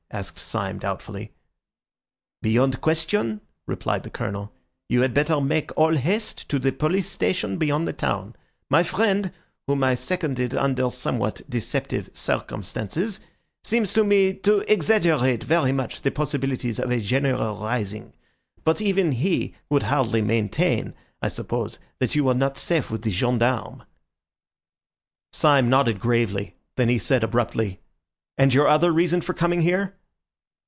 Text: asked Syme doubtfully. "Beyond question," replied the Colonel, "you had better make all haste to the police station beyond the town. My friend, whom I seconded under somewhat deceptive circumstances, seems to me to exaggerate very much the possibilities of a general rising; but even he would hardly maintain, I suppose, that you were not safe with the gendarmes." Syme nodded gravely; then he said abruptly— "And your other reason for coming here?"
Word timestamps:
asked 0.13 0.37
Syme 0.37 0.77
doubtfully. 0.79 1.31
"Beyond 2.41 2.81
question," 2.81 3.39
replied 3.65 4.03
the 4.03 4.09
Colonel, 4.09 4.51
"you 4.89 5.03
had 5.03 5.13
better 5.13 5.39
make 5.39 5.71
all 5.77 5.95
haste 5.95 6.49
to 6.49 6.59
the 6.59 6.73
police 6.73 7.09
station 7.09 7.57
beyond 7.57 7.87
the 7.87 7.93
town. 7.93 8.35
My 8.69 8.83
friend, 8.83 9.31
whom 9.67 9.85
I 9.85 9.95
seconded 9.95 10.53
under 10.53 10.89
somewhat 10.89 11.39
deceptive 11.49 12.09
circumstances, 12.11 13.21
seems 13.63 13.93
to 13.93 14.03
me 14.03 14.33
to 14.33 14.69
exaggerate 14.69 15.45
very 15.45 15.71
much 15.71 16.01
the 16.01 16.11
possibilities 16.11 16.77
of 16.77 16.91
a 16.91 16.99
general 16.99 17.63
rising; 17.63 18.11
but 18.65 18.81
even 18.81 19.13
he 19.13 19.55
would 19.69 19.83
hardly 19.83 20.21
maintain, 20.21 20.93
I 21.21 21.29
suppose, 21.29 21.79
that 21.99 22.15
you 22.15 22.25
were 22.25 22.33
not 22.33 22.57
safe 22.57 22.91
with 22.91 23.03
the 23.03 23.11
gendarmes." 23.11 23.83
Syme 25.31 25.69
nodded 25.69 26.01
gravely; 26.01 26.57
then 26.75 26.89
he 26.89 26.99
said 26.99 27.23
abruptly— 27.23 27.79
"And 28.37 28.53
your 28.53 28.67
other 28.67 28.91
reason 28.91 29.21
for 29.21 29.33
coming 29.33 29.61
here?" 29.61 29.95